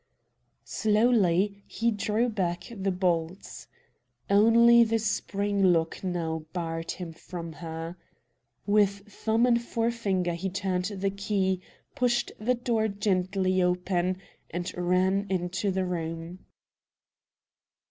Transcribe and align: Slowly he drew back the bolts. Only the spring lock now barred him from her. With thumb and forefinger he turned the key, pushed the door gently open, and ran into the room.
Slowly 0.65 1.63
he 1.67 1.91
drew 1.91 2.27
back 2.27 2.73
the 2.75 2.89
bolts. 2.91 3.67
Only 4.31 4.83
the 4.83 4.97
spring 4.97 5.71
lock 5.71 6.03
now 6.03 6.43
barred 6.53 6.89
him 6.89 7.13
from 7.13 7.53
her. 7.53 7.95
With 8.65 9.03
thumb 9.07 9.45
and 9.45 9.61
forefinger 9.61 10.33
he 10.33 10.49
turned 10.49 10.85
the 10.85 11.11
key, 11.11 11.61
pushed 11.93 12.31
the 12.39 12.55
door 12.55 12.87
gently 12.87 13.61
open, 13.61 14.19
and 14.49 14.73
ran 14.75 15.27
into 15.29 15.69
the 15.69 15.85
room. 15.85 16.47